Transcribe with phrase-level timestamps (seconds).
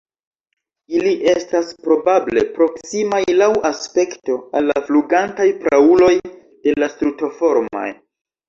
[0.99, 7.89] Ili estas probable proksimaj laŭ aspekto al la flugantaj prauloj de la Strutoformaj.